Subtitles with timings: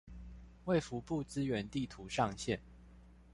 [0.65, 2.57] 衛福部資源地圖上線